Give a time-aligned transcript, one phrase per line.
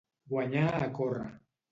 [0.31, 1.27] Guanyar a córrer.